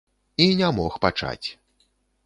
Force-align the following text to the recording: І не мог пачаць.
І 0.45 0.47
не 0.61 0.71
мог 0.79 0.97
пачаць. 1.05 1.47